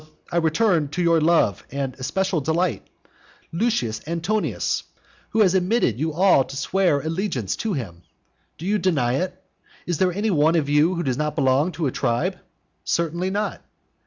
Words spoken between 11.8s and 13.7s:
a tribe? Certainly not.